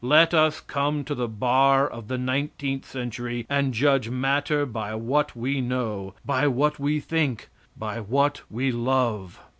Let 0.03 0.33
us 0.33 0.61
come 0.61 1.03
to 1.03 1.13
the 1.13 1.27
bar 1.27 1.87
of 1.87 2.07
the 2.07 2.17
nineteenth 2.17 2.85
century 2.89 3.45
and 3.47 3.71
judge 3.71 4.09
matter 4.09 4.65
by 4.65 4.95
what 4.95 5.35
we 5.35 5.61
know, 5.61 6.15
by 6.25 6.47
what 6.47 6.79
we 6.79 6.99
think, 6.99 7.49
by 7.77 7.99
what 7.99 8.41
we 8.49 8.71
love. 8.71 9.39